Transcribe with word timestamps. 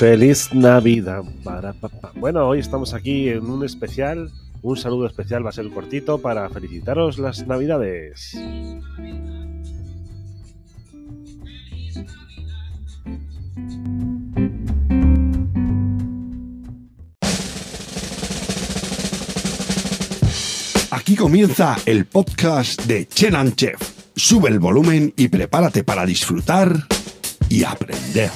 Feliz 0.00 0.54
Navidad. 0.54 1.24
Para, 1.44 1.74
papá. 1.74 2.10
Bueno, 2.14 2.48
hoy 2.48 2.58
estamos 2.58 2.94
aquí 2.94 3.28
en 3.28 3.44
un 3.50 3.66
especial. 3.66 4.30
Un 4.62 4.78
saludo 4.78 5.06
especial 5.06 5.44
va 5.44 5.50
a 5.50 5.52
ser 5.52 5.68
cortito 5.68 6.22
para 6.22 6.48
felicitaros 6.48 7.18
las 7.18 7.46
Navidades. 7.46 8.34
Aquí 20.90 21.14
comienza 21.14 21.76
el 21.84 22.06
podcast 22.06 22.86
de 22.86 23.06
Chenan 23.06 23.54
Chef. 23.54 23.78
Sube 24.16 24.48
el 24.48 24.60
volumen 24.60 25.12
y 25.18 25.28
prepárate 25.28 25.84
para 25.84 26.06
disfrutar 26.06 26.86
y 27.50 27.64
aprender. 27.64 28.30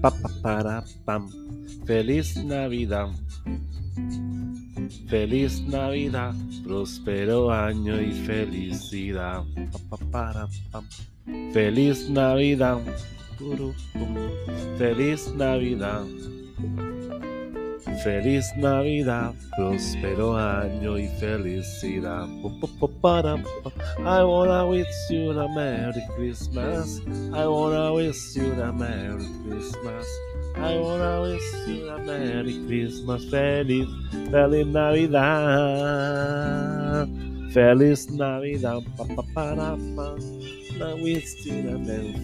Pa, 0.00 0.10
pa, 0.10 0.28
para, 0.42 0.84
pam. 1.04 1.28
Feliz 1.86 2.36
Navidad. 2.36 3.10
Feliz 5.08 5.60
Navidad, 5.62 6.34
próspero 6.62 7.50
año 7.50 8.00
y 8.00 8.12
felicidad. 8.12 9.44
Pa, 9.72 9.96
pa, 9.96 9.96
para, 10.10 10.48
pam. 10.70 10.84
Feliz 11.52 12.08
Navidad. 12.08 12.78
Feliz 14.78 15.32
Navidad. 15.34 16.04
Feliz 18.02 18.52
Navidad, 18.56 19.32
próspero 19.56 20.36
año 20.36 20.98
y 20.98 21.08
felicidad. 21.18 22.28
I 23.98 24.22
wanna 24.22 24.66
wish 24.66 24.86
you 25.10 25.30
a 25.32 25.48
Merry 25.48 26.02
Christmas. 26.16 27.00
I 27.32 27.46
wanna 27.46 27.92
wish 27.92 28.36
you 28.36 28.52
a 28.62 28.72
Merry 28.72 29.26
Christmas. 29.44 30.06
I 30.56 30.78
wanna 30.78 31.22
wish 31.22 31.42
you 31.66 31.88
a 31.88 31.98
Merry 31.98 32.54
Christmas. 32.66 33.24
Feliz, 33.30 33.88
feliz 34.30 34.66
Navidad. 34.66 35.26
Feliz 37.52 38.10
Navidad. 38.10 38.82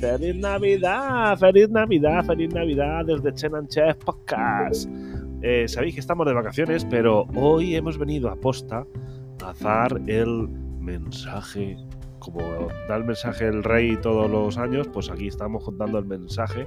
Feliz 0.01 0.36
Navidad. 0.36 1.39
Feliz 1.39 1.70
Navidad. 1.70 2.25
Feliz 2.27 2.53
Navidad 2.53 3.07
desde 3.07 3.33
Chenan 3.34 3.67
Chef 3.69 3.97
Podcast. 4.05 4.89
Eh, 5.43 5.67
sabéis 5.67 5.95
que 5.95 6.01
estamos 6.01 6.27
de 6.27 6.35
vacaciones, 6.35 6.85
pero 6.85 7.27
hoy 7.35 7.75
hemos 7.75 7.98
venido 7.98 8.29
a 8.31 8.37
posta 8.37 8.87
a 9.45 9.53
dar 9.61 10.01
el 10.07 10.48
mensaje. 10.79 11.77
Como 12.21 12.41
da 12.89 12.97
el 12.97 13.05
mensaje 13.05 13.48
el 13.48 13.65
rey 13.65 13.97
todos 14.01 14.31
los 14.31 14.57
años, 14.57 14.87
pues 14.93 15.11
aquí 15.11 15.27
estamos 15.27 15.65
contando 15.65 15.98
el 15.98 16.05
mensaje 16.05 16.65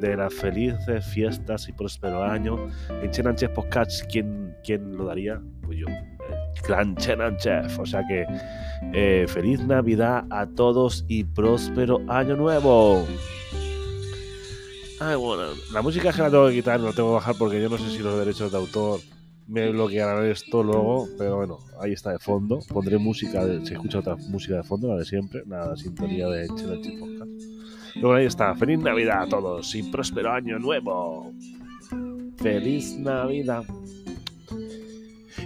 de 0.00 0.16
las 0.16 0.32
felices 0.32 1.04
fiestas 1.06 1.68
y 1.68 1.72
próspero 1.72 2.22
año. 2.22 2.68
En 3.02 3.10
Chenan 3.10 3.34
Chef 3.34 3.50
Podcast, 3.50 4.04
¿quién, 4.08 4.54
¿quién 4.62 4.96
lo 4.96 5.06
daría? 5.06 5.40
Pues 5.62 5.78
yo, 5.78 5.86
clan 6.62 6.94
Chenan 6.94 7.36
Chef. 7.38 7.76
O 7.80 7.86
sea 7.86 8.04
que 8.06 8.24
eh, 8.92 9.26
feliz 9.26 9.60
Navidad 9.66 10.26
a 10.30 10.46
todos 10.46 11.04
y 11.08 11.24
próspero 11.24 12.00
año 12.08 12.36
nuevo. 12.36 13.04
Bueno, 15.16 15.42
la 15.72 15.82
música 15.82 16.10
es 16.10 16.16
que 16.16 16.22
la 16.22 16.30
tengo 16.30 16.48
que 16.48 16.54
quitar, 16.54 16.78
no 16.80 16.86
la 16.86 16.92
tengo 16.92 17.08
que 17.10 17.14
bajar 17.14 17.34
porque 17.38 17.60
yo 17.60 17.68
no 17.68 17.76
sé 17.78 17.90
si 17.90 17.98
los 17.98 18.18
derechos 18.18 18.50
de 18.52 18.58
autor 18.58 19.00
me 19.48 19.70
bloquearán 19.70 20.24
esto 20.26 20.62
luego, 20.62 21.08
pero 21.18 21.36
bueno, 21.36 21.58
ahí 21.80 21.92
está 21.92 22.12
de 22.12 22.18
fondo. 22.18 22.60
Pondré 22.68 22.98
música, 22.98 23.44
de- 23.44 23.64
se 23.66 23.74
escucha 23.74 23.98
otra 23.98 24.16
música 24.16 24.56
de 24.56 24.62
fondo, 24.62 24.88
la 24.88 24.96
de 24.96 25.04
siempre, 25.04 25.42
nada, 25.46 25.76
sintonía 25.76 26.28
de 26.28 26.46
Chenachi 26.48 26.92
Podcast. 26.98 27.30
Luego 27.96 28.14
ahí 28.14 28.26
está, 28.26 28.54
feliz 28.54 28.78
Navidad 28.78 29.22
a 29.24 29.28
todos 29.28 29.74
y 29.74 29.82
próspero 29.82 30.32
año 30.32 30.58
nuevo. 30.58 31.32
Feliz 32.38 32.96
Navidad. 32.98 33.64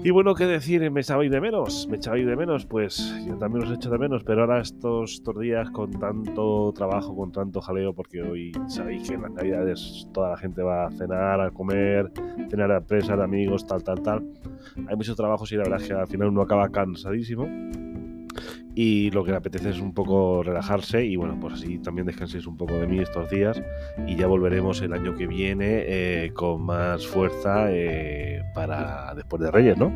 Y 0.07 0.13
bueno, 0.13 0.37
¿qué 0.37 0.47
decir? 0.47 0.89
¿Me 0.93 1.01
echabais 1.01 1.33
de 1.33 1.41
menos? 1.41 1.89
¿Me 1.91 1.97
echabais 1.97 2.25
de 2.25 2.37
menos? 2.37 2.65
Pues 2.65 3.13
yo 3.27 3.37
también 3.39 3.67
os 3.67 3.77
echo 3.77 3.91
de 3.91 3.99
menos, 3.99 4.23
pero 4.23 4.43
ahora 4.43 4.61
estos, 4.61 5.15
estos 5.15 5.37
días 5.41 5.69
con 5.73 5.91
tanto 5.99 6.73
trabajo, 6.73 7.17
con 7.17 7.33
tanto 7.33 7.61
jaleo, 7.61 7.93
porque 7.93 8.23
hoy 8.23 8.53
sabéis 8.69 9.09
que 9.09 9.17
en 9.17 9.23
las 9.23 9.33
navidades 9.33 10.07
toda 10.15 10.31
la 10.31 10.37
gente 10.37 10.63
va 10.63 10.87
a 10.87 10.93
cenar, 10.93 11.41
a 11.41 11.51
comer, 11.51 12.13
cenar 12.49 12.71
de 12.71 12.77
empresa, 12.77 13.17
de 13.17 13.25
amigos, 13.25 13.67
tal, 13.67 13.83
tal, 13.83 14.01
tal. 14.01 14.25
Hay 14.87 14.95
muchos 14.95 15.17
trabajos 15.17 15.51
y 15.51 15.57
la 15.57 15.65
verdad 15.65 15.81
es 15.83 15.89
que 15.89 15.95
al 15.95 16.07
final 16.07 16.29
uno 16.29 16.43
acaba 16.43 16.69
cansadísimo. 16.69 17.49
Y 18.79 19.11
lo 19.11 19.25
que 19.25 19.31
le 19.31 19.39
apetece 19.39 19.71
es 19.71 19.81
un 19.81 19.95
poco 19.95 20.43
relajarse 20.43 21.03
y 21.03 21.17
bueno, 21.17 21.39
pues 21.41 21.55
así 21.55 21.79
también 21.79 22.07
descanséis 22.07 22.47
un 22.47 22.59
poco 22.59 22.75
de 22.75 22.87
mí 22.87 22.99
estos 22.99 23.31
días 23.31 23.59
y 24.07 24.17
ya 24.17 24.27
volveremos 24.27 24.83
el 24.83 24.93
año 24.93 25.17
que 25.17 25.27
viene 25.27 25.85
eh, 25.87 26.31
con 26.35 26.61
más 26.61 27.07
fuerza 27.07 27.73
eh, 27.73 28.43
para 28.55 29.15
después 29.15 29.41
de 29.41 29.51
Reyes, 29.51 29.79
¿no? 29.79 29.91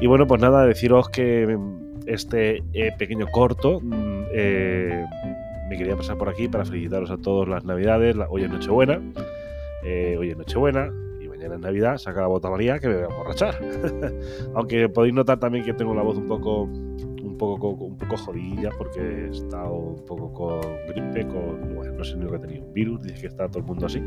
Y 0.00 0.06
bueno, 0.06 0.28
pues 0.28 0.40
nada, 0.40 0.64
deciros 0.64 1.08
que 1.08 1.58
este 2.06 2.62
eh, 2.74 2.92
pequeño 2.96 3.26
corto 3.26 3.80
mm, 3.80 3.90
me 5.68 5.76
quería 5.76 5.96
pasar 5.96 6.16
por 6.16 6.28
aquí 6.28 6.46
para 6.46 6.64
felicitaros 6.64 7.10
a 7.10 7.16
todos 7.16 7.48
las 7.48 7.64
Navidades. 7.64 8.14
Hoy 8.28 8.44
es 8.44 8.50
Nochebuena, 8.50 9.02
hoy 9.82 10.30
es 10.30 10.36
Nochebuena 10.36 10.92
y 11.20 11.26
mañana 11.26 11.56
es 11.56 11.60
Navidad. 11.60 11.98
Saca 11.98 12.20
la 12.20 12.28
bota 12.28 12.48
María 12.48 12.78
que 12.78 12.86
me 12.86 12.94
voy 12.94 13.02
a 13.02 13.06
emborrachar. 13.06 13.58
Aunque 14.54 14.88
podéis 14.88 15.12
notar 15.12 15.40
también 15.40 15.64
que 15.64 15.74
tengo 15.74 15.92
la 15.92 16.02
voz 16.02 16.18
un 16.18 16.28
poco 16.28 16.68
poco, 17.58 17.76
co- 17.78 17.84
un 17.84 17.96
poco 17.96 18.16
jodidilla 18.16 18.70
porque 18.76 19.00
he 19.00 19.30
estado 19.30 19.72
un 19.74 20.04
poco 20.06 20.32
con 20.32 20.60
gripe, 20.88 21.26
con, 21.26 21.74
bueno, 21.74 21.92
no 21.92 22.04
sé 22.04 22.16
ni 22.16 22.24
lo 22.24 22.30
que 22.30 22.36
he 22.36 22.40
tenido, 22.40 22.64
un 22.66 22.72
virus, 22.72 23.02
dice 23.02 23.20
que 23.22 23.26
está 23.26 23.48
todo 23.48 23.58
el 23.58 23.64
mundo 23.64 23.86
así. 23.86 24.02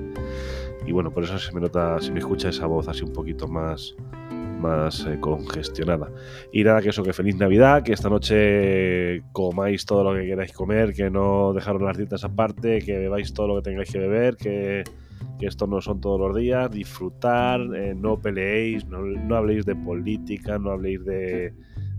Y 0.85 0.91
bueno, 0.91 1.12
por 1.12 1.23
eso 1.23 1.38
se 1.40 1.53
me 1.53 1.62
nota, 1.62 2.00
se 2.00 2.12
me 2.12 2.19
escucha 2.19 2.50
esa 2.50 2.66
voz 2.68 2.88
así 2.88 3.03
un 3.03 3.13
poquito 3.13 3.47
más, 3.47 3.95
más 4.59 5.06
eh, 5.06 5.18
congestionada. 5.19 6.09
Y 6.53 6.63
nada, 6.63 6.81
que 6.81 6.90
eso, 6.90 7.03
que 7.03 7.13
feliz 7.13 7.35
Navidad, 7.38 7.84
que 7.84 7.94
esta 7.94 8.09
noche 8.09 9.22
comáis 9.31 9.85
todo 9.85 10.03
lo 10.03 10.13
que 10.19 10.25
queráis 10.28 10.53
comer, 10.53 10.94
que 10.94 11.09
no 11.09 11.53
dejaros 11.53 11.81
las 11.81 11.97
dietas 11.97 12.24
aparte, 12.24 12.79
que 12.79 12.97
bebáis 12.97 13.34
todo 13.34 13.47
lo 13.47 13.56
que 13.57 13.69
tengáis 13.69 13.91
que 13.91 14.00
beber, 14.00 14.35
que, 14.38 14.84
que 15.40 15.45
esto 15.47 15.68
no 15.68 15.81
son 15.81 16.00
todos 16.00 16.19
los 16.19 16.35
días, 16.35 16.69
disfrutar, 16.72 17.59
eh, 17.75 17.94
no 17.95 18.19
peleéis, 18.22 18.85
no, 18.88 19.00
no 19.01 19.35
habléis 19.35 19.66
de 19.66 19.75
política, 19.75 20.57
no 20.59 20.72
habléis 20.72 21.03
de, 21.03 21.53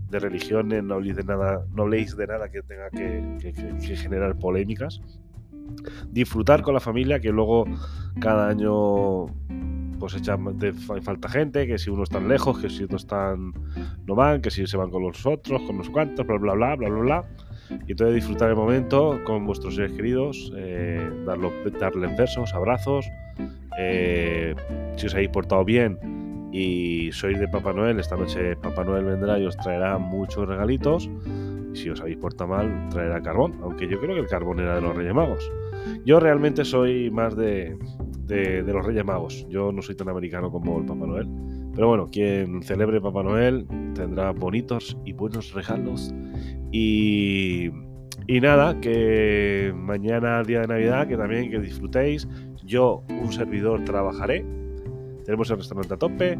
de 0.09 0.19
religiones, 0.19 0.83
no 0.83 0.95
habléis 0.95 1.15
de 1.15 1.23
nada, 1.23 1.65
no 1.73 1.83
habléis 1.83 2.15
de 2.15 2.27
nada 2.27 2.49
que 2.49 2.61
tenga 2.61 2.89
que, 2.89 3.95
generar 3.95 4.35
polémicas. 4.37 5.01
Disfrutar 6.11 6.61
con 6.61 6.73
la 6.73 6.79
familia, 6.79 7.19
que 7.19 7.31
luego 7.31 7.65
cada 8.19 8.49
año 8.49 9.25
pues 9.99 10.13
echa 10.15 10.37
de 10.37 10.73
fa- 10.73 11.01
falta 11.01 11.27
gente, 11.27 11.65
que 11.65 11.77
si 11.79 11.89
uno 11.89 12.03
está 12.03 12.19
lejos, 12.19 12.59
que 12.59 12.69
si 12.69 12.83
otros 12.83 13.01
están 13.01 13.51
no 14.05 14.13
van, 14.15 14.41
que 14.41 14.51
si 14.51 14.65
se 14.67 14.77
van 14.77 14.91
con 14.91 15.01
los 15.01 15.25
otros, 15.25 15.61
con 15.63 15.77
los 15.79 15.89
cuantos, 15.89 16.25
bla 16.25 16.37
bla 16.37 16.53
bla 16.53 16.75
bla 16.75 16.89
bla 16.89 16.99
bla. 17.01 17.23
Y 17.87 17.91
entonces 17.91 18.15
disfrutar 18.15 18.49
el 18.49 18.55
momento 18.55 19.19
con 19.25 19.45
vuestros 19.45 19.75
seres 19.75 19.91
queridos, 19.93 20.53
eh, 20.55 21.09
darlo- 21.25 21.51
darles 21.79 22.15
besos, 22.15 22.53
abrazos. 22.53 23.05
eh, 23.79 24.55
si 24.95 25.05
os 25.05 25.13
habéis 25.13 25.29
portado 25.29 25.63
bien 25.63 25.99
y 26.51 27.11
sois 27.11 27.39
de 27.39 27.47
Papá 27.47 27.73
Noel, 27.73 27.99
esta 27.99 28.15
noche 28.15 28.55
Papá 28.55 28.83
Noel 28.83 29.05
vendrá 29.05 29.39
y 29.39 29.45
os 29.45 29.57
traerá 29.57 29.97
muchos 29.97 30.47
regalitos. 30.47 31.09
Si 31.73 31.89
os 31.89 32.01
habéis 32.01 32.17
portado 32.17 32.49
mal, 32.49 32.87
traerá 32.89 33.21
carbón, 33.21 33.59
aunque 33.61 33.87
yo 33.87 33.99
creo 33.99 34.15
que 34.15 34.21
el 34.21 34.27
carbón 34.27 34.59
era 34.59 34.75
de 34.75 34.81
los 34.81 34.95
Reyes 34.95 35.13
Magos. 35.13 35.51
Yo 36.05 36.19
realmente 36.19 36.65
soy 36.65 37.11
más 37.11 37.35
de, 37.35 37.77
de, 38.25 38.63
de 38.63 38.73
los 38.73 38.85
Reyes 38.85 39.05
Magos. 39.05 39.45
Yo 39.49 39.71
no 39.71 39.81
soy 39.81 39.95
tan 39.95 40.09
americano 40.09 40.49
como 40.51 40.79
el 40.79 40.85
Papá 40.85 41.05
Noel. 41.05 41.27
Pero 41.75 41.89
bueno, 41.89 42.07
quien 42.11 42.63
celebre 42.63 42.99
Papá 42.99 43.21
Noel 43.21 43.67
tendrá 43.93 44.31
bonitos 44.31 44.97
y 45.05 45.13
buenos 45.13 45.53
regalos. 45.53 46.11
Y, 46.71 47.69
y 48.25 48.41
nada, 48.41 48.79
que 48.81 49.71
mañana, 49.75 50.41
día 50.41 50.61
de 50.61 50.67
Navidad, 50.67 51.07
que 51.07 51.15
también 51.15 51.51
que 51.51 51.59
disfrutéis. 51.59 52.27
Yo, 52.65 53.03
un 53.09 53.31
servidor, 53.31 53.83
trabajaré. 53.83 54.43
Tenemos 55.27 55.49
el 55.51 55.57
restaurante 55.57 55.93
a 55.93 55.97
tope. 55.97 56.39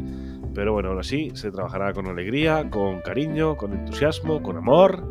Pero 0.55 0.71
bueno, 0.71 0.89
aún 0.89 0.99
así 0.99 1.29
se 1.33 1.51
trabajará 1.51 1.91
con 1.91 2.07
alegría, 2.07 2.69
con 2.69 3.01
cariño, 3.01 3.57
con 3.57 3.73
entusiasmo, 3.73 4.41
con 4.41 4.55
amor. 4.55 5.03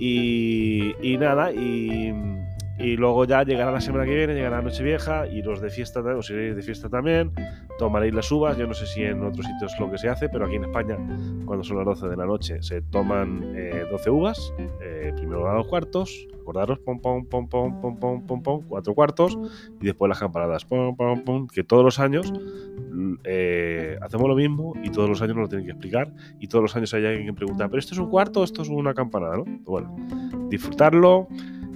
Y, 0.00 1.16
nada, 1.20 1.52
y, 1.52 2.12
luego 2.96 3.24
ya 3.24 3.44
llegará 3.44 3.70
la 3.70 3.80
semana 3.80 4.04
que 4.04 4.16
viene, 4.16 4.34
llegará 4.34 4.56
la 4.56 4.62
noche 4.62 4.82
vieja 4.82 5.28
y 5.28 5.42
los 5.42 5.60
de 5.60 5.70
fiesta, 5.70 6.00
os 6.00 6.28
iréis 6.28 6.56
de 6.56 6.62
fiesta 6.62 6.88
también, 6.88 7.30
tomaréis 7.78 8.12
las 8.12 8.30
uvas, 8.32 8.58
yo 8.58 8.66
no 8.66 8.74
sé 8.74 8.84
si 8.86 9.04
en 9.04 9.22
otros 9.22 9.46
sitios 9.46 9.72
es 9.72 9.80
lo 9.80 9.88
que 9.92 9.96
se 9.96 10.08
hace, 10.08 10.28
pero 10.28 10.46
aquí 10.46 10.56
en 10.56 10.64
España, 10.64 10.96
cuando 11.46 11.62
son 11.62 11.76
las 11.76 11.86
12 11.86 12.08
de 12.08 12.16
la 12.16 12.26
noche, 12.26 12.60
se 12.62 12.82
toman 12.82 13.54
12 13.90 14.10
uvas, 14.10 14.52
primero 15.16 15.48
a 15.48 15.54
los 15.54 15.68
cuartos, 15.68 16.26
acordaros, 16.40 16.78
pom, 16.80 17.00
pom, 17.00 17.24
pom, 17.24 17.48
pom, 17.48 17.80
pom, 17.80 17.98
pom, 17.98 18.26
pom, 18.26 18.42
pom, 18.42 18.62
cuatro 18.68 18.94
cuartos, 18.94 19.38
y 19.80 19.86
después 19.86 20.08
las 20.08 20.18
campanadas, 20.18 20.64
pom, 20.64 20.96
pom, 20.96 21.46
que 21.46 21.64
todos 21.64 21.84
los 21.84 22.00
años 22.00 22.32
hacemos 24.00 24.28
lo 24.28 24.34
mismo 24.34 24.74
y 24.82 24.90
todos 24.90 25.08
los 25.08 25.22
años 25.22 25.36
nos 25.36 25.42
lo 25.44 25.48
tienen 25.48 25.66
que 25.66 25.72
explicar, 25.72 26.12
y 26.38 26.48
todos 26.48 26.62
los 26.62 26.76
años 26.76 26.92
hay 26.94 27.06
alguien 27.06 27.26
que 27.26 27.32
pregunta, 27.32 27.68
¿pero 27.68 27.78
esto 27.78 27.94
es 27.94 27.98
un 27.98 28.10
cuarto 28.10 28.40
o 28.40 28.44
esto 28.44 28.62
es 28.62 28.68
una 28.68 28.94
campanada? 28.94 29.36
¿no? 29.36 29.44
Bueno, 29.64 29.96
disfrutarlo 30.48 31.28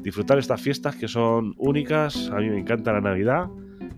disfrutar 0.03 0.39
estas 0.39 0.61
fiestas 0.61 0.97
que 0.97 1.09
son 1.09 1.55
únicas. 1.59 2.31
A 2.31 2.37
mí 2.37 2.49
me 2.49 2.59
encanta 2.59 2.93
la 2.93 3.01
Navidad, 3.01 3.49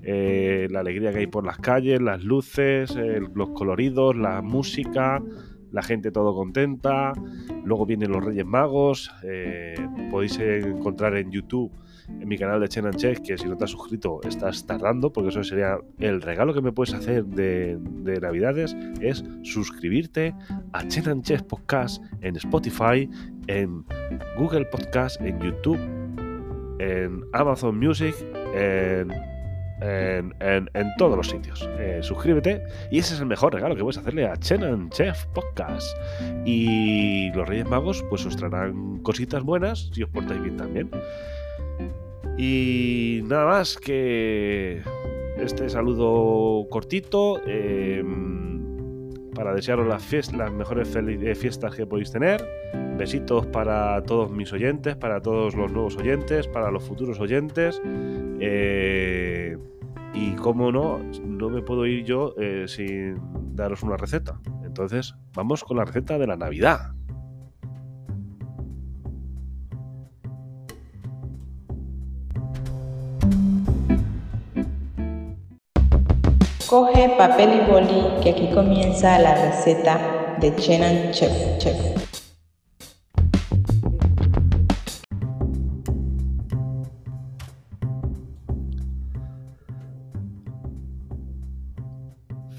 eh, 0.03 0.69
la 0.71 0.81
alegría 0.81 1.13
que 1.13 1.21
hay 1.21 1.27
por 1.27 1.47
las 1.47 1.59
calles, 1.59 2.01
las 2.01 2.23
luces, 2.25 2.97
los 3.35 3.51
coloridos, 3.51 4.17
la 4.17 4.43
música, 4.43 5.23
la 5.71 5.83
gente 5.83 6.11
todo 6.11 6.35
contenta. 6.35 7.13
Luego 7.65 7.87
vienen 7.87 8.11
los 8.11 8.25
Reyes 8.25 8.47
Magos. 8.47 9.13
Eh, 9.23 9.75
podéis 10.11 10.39
encontrar 10.39 11.17
en 11.17 11.31
YouTube, 11.31 11.73
en 12.21 12.29
mi 12.29 12.39
canal 12.39 12.61
de 12.61 12.69
Chen 12.69 12.91
Chef, 12.93 13.21
que 13.21 13.37
si 13.39 13.47
no 13.47 13.57
te 13.57 13.65
has 13.65 13.71
suscrito 13.71 14.21
estás 14.27 14.67
tardando, 14.67 15.13
porque 15.13 15.31
eso 15.31 15.43
sería 15.45 15.79
el 15.99 16.23
regalo 16.23 16.55
que 16.55 16.61
me 16.61 16.73
puedes 16.73 16.95
hacer 16.95 17.25
de, 17.25 17.79
Navidades, 18.21 18.77
es 19.01 19.25
suscribirte 19.43 20.35
a 20.73 20.87
Chen 20.89 21.23
Chef 21.23 21.43
Podcast 21.43 22.03
en 22.21 22.37
Spotify, 22.37 23.09
en 23.47 23.85
Google 24.37 24.67
Podcast, 24.67 25.21
en 25.21 25.41
YouTube, 25.41 25.79
en 26.79 27.25
Amazon 27.33 27.79
Music, 27.79 28.15
en 28.55 29.11
en, 29.81 30.71
en, 30.75 30.95
todos 30.97 31.17
los 31.17 31.29
sitios. 31.29 31.69
Eh, 31.79 32.01
suscríbete 32.03 32.63
y 32.91 32.99
ese 32.99 33.15
es 33.15 33.21
el 33.21 33.27
mejor 33.27 33.55
regalo 33.55 33.75
que 33.75 33.83
puedes 33.83 33.99
hacerle 33.99 34.27
a 34.27 34.37
Chenan 34.37 34.91
Chef 34.91 35.25
Podcast. 35.27 35.97
Y 36.45 37.33
los 37.33 37.49
Reyes 37.49 37.69
Magos 37.69 38.05
pues 38.09 38.25
os 38.27 38.37
traerán 38.37 38.99
cositas 38.99 39.43
buenas 39.43 39.91
si 39.93 40.03
os 40.03 40.11
portáis 40.11 40.43
bien 40.43 40.57
también. 40.57 40.91
Y 42.43 43.21
nada 43.27 43.45
más 43.45 43.77
que 43.77 44.81
este 45.37 45.69
saludo 45.69 46.67
cortito 46.71 47.39
em, 47.47 49.11
para 49.35 49.53
desearos 49.53 49.87
las, 49.87 50.51
mejores 50.51 50.97
eh, 50.97 51.35
fiestas 51.35 51.75
que 51.75 51.85
podéis 51.85 52.11
tener. 52.11 52.43
Besitos 52.97 53.47
para 53.49 54.03
todos 54.05 54.31
mis 54.31 54.55
oyentes, 54.55 54.97
para 54.97 55.21
todos 55.21 55.55
los 55.55 55.71
nuevos 55.71 55.99
oyentes, 55.99 56.49
para 56.49 56.71
los 56.71 56.83
futuros 56.83 57.21
oyentes. 57.21 57.79
Eh, 58.41 59.59
y 60.15 60.31
como 60.37 60.73
no, 60.73 60.99
no 61.23 61.51
me 61.51 61.61
puedo 61.61 61.85
ir 61.85 62.07
yo 62.07 62.35
eh, 62.39 62.65
sin 62.69 63.21
daros 63.55 63.83
una 63.83 63.99
receta. 63.99 64.41
Entonces, 64.65 65.15
vamos 65.35 65.63
con 65.63 65.77
la 65.77 65.85
receta 65.85 66.17
de 66.17 66.27
la 66.27 66.37
Navidad. 66.37 66.95
Coge 76.71 77.17
papel 77.19 77.63
y 77.63 77.69
boli 77.69 78.23
que 78.23 78.31
aquí 78.31 78.49
comienza 78.55 79.19
la 79.19 79.35
receta 79.35 80.37
de 80.41 80.55
Chenan 80.55 81.11
Chef 81.11 81.59
Chef. 81.59 81.77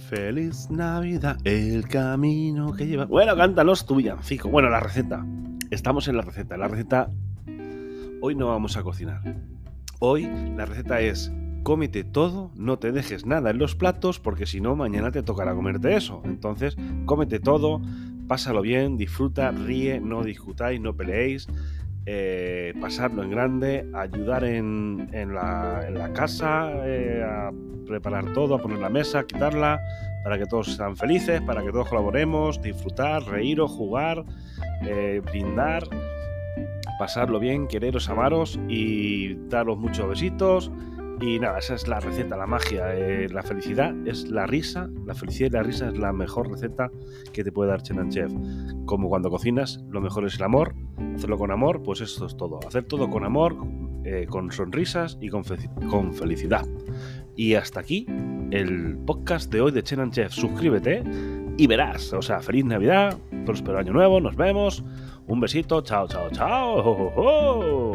Feliz 0.10 0.70
Navidad, 0.70 1.38
el 1.46 1.88
camino 1.88 2.74
que 2.74 2.88
lleva. 2.88 3.06
Bueno, 3.06 3.34
cántanos 3.38 3.86
tu 3.86 3.96
villancico. 3.96 4.50
Bueno, 4.50 4.70
la 4.70 4.82
receta. 4.82 5.26
Estamos 5.70 6.10
en 6.10 6.18
la 6.18 6.24
receta. 6.24 6.58
La 6.58 6.68
receta. 6.68 7.10
Hoy 8.20 8.36
no 8.36 8.48
vamos 8.48 8.76
a 8.76 8.84
cocinar. 8.84 9.22
Hoy 10.00 10.30
la 10.58 10.66
receta 10.66 11.00
es 11.00 11.32
cómete 11.64 12.04
todo, 12.04 12.52
no 12.56 12.80
te 12.80 12.92
dejes 12.92 13.26
nada 13.26 13.52
en 13.52 13.58
los 13.58 13.76
platos, 13.76 14.20
porque 14.20 14.46
si 14.46 14.62
no, 14.62 14.76
mañana 14.76 15.12
te 15.12 15.24
tocará 15.24 15.54
comerte 15.54 15.96
eso. 15.96 16.22
Entonces, 16.26 16.76
cómete 17.06 17.40
todo, 17.40 17.82
pásalo 18.28 18.62
bien, 18.62 18.98
disfruta, 18.98 19.52
ríe, 19.52 20.00
no 20.00 20.24
discutáis, 20.24 20.80
no 20.80 20.96
peleéis. 20.96 21.48
Eh, 22.08 22.74
pasarlo 22.82 23.22
en 23.22 23.30
grande, 23.30 23.88
ayudar 23.94 24.44
en, 24.44 25.08
la, 25.34 26.12
casa, 26.14 26.72
eh, 26.84 27.24
a 27.24 27.52
preparar 27.86 28.34
todo, 28.34 28.56
a 28.56 28.62
poner 28.62 28.80
la 28.80 28.90
mesa, 28.90 29.24
quitarla, 29.24 29.80
para 30.24 30.38
que 30.38 30.46
todos 30.46 30.76
sean 30.76 30.98
felices, 30.98 31.42
para 31.42 31.62
que 31.64 31.72
todos 31.72 31.88
colaboremos, 31.88 32.60
disfrutar, 32.62 33.24
reír 33.24 33.62
o 33.62 33.68
jugar, 33.68 34.26
eh, 34.82 35.22
brindar, 35.24 35.84
pasarlo 36.98 37.40
bien, 37.40 37.68
quereros, 37.68 38.10
amaros 38.10 38.60
y 38.68 39.36
daros 39.50 39.78
muchos 39.78 40.10
besitos. 40.10 40.72
Y 41.22 41.38
nada, 41.38 41.60
esa 41.60 41.76
es 41.76 41.88
la 41.88 42.00
receta, 42.00 42.36
la 42.36 42.48
magia. 42.48 42.96
Eh, 42.96 43.30
la 43.30 43.44
felicidad 43.44 43.96
es 44.08 44.28
la 44.30 44.48
risa. 44.48 44.90
La 45.06 45.14
felicidad 45.14 45.50
y 45.50 45.54
la 45.54 45.64
risa 45.64 45.90
es 45.90 45.98
la 45.98 46.12
mejor 46.12 46.50
receta 46.50 46.90
que 47.32 47.44
te 47.44 47.52
puede 47.52 47.70
dar 47.70 47.84
Chenan 47.84 48.10
Chef. 48.10 48.32
Como 48.86 49.08
cuando 49.08 49.30
cocinas, 49.30 49.84
lo 49.90 50.02
mejor 50.02 50.26
es 50.26 50.36
el 50.36 50.44
amor. 50.44 50.74
Hacerlo 51.16 51.38
con 51.38 51.52
amor, 51.52 51.84
pues 51.84 52.02
eso 52.02 52.26
es 52.26 52.36
todo. 52.36 52.60
Hacer 52.68 52.86
todo 52.86 53.08
con 53.12 53.24
amor, 53.24 53.56
eh, 54.04 54.26
con 54.28 54.52
sonrisas 54.52 55.20
y 55.22 55.30
con, 55.30 55.44
con 55.92 56.12
felicidad. 56.12 56.66
Y 57.36 57.54
hasta 57.54 57.82
aquí 57.82 58.08
el 58.50 58.98
podcast 59.06 59.52
de 59.52 59.62
hoy 59.62 59.72
de 59.72 59.84
Chenan 59.84 60.10
Chef. 60.10 60.32
Suscríbete 60.32 61.04
y 61.56 61.68
verás. 61.68 62.14
O 62.14 62.24
sea, 62.24 62.40
feliz 62.40 62.66
Navidad, 62.66 63.16
próspero 63.46 63.78
año 63.78 63.94
nuevo, 63.94 64.20
nos 64.20 64.36
vemos. 64.36 64.84
Un 65.28 65.40
besito, 65.40 65.82
chao, 65.82 66.08
chao, 66.08 66.32
chao. 66.32 67.91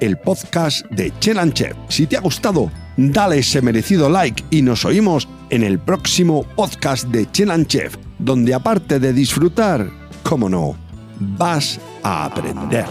El 0.00 0.16
podcast 0.18 0.86
de 0.90 1.12
Chenan 1.18 1.52
Chef. 1.52 1.74
Si 1.88 2.06
te 2.06 2.16
ha 2.16 2.20
gustado, 2.20 2.70
dale 2.96 3.38
ese 3.38 3.60
merecido 3.60 4.08
like 4.08 4.42
y 4.50 4.62
nos 4.62 4.84
oímos 4.84 5.28
en 5.50 5.62
el 5.62 5.78
próximo 5.78 6.44
podcast 6.56 7.06
de 7.08 7.30
Chenan 7.30 7.66
Chef, 7.66 7.96
donde 8.18 8.54
aparte 8.54 8.98
de 8.98 9.12
disfrutar, 9.12 9.88
como 10.22 10.48
no, 10.48 10.76
vas 11.18 11.78
a 12.02 12.24
aprender. 12.24 12.86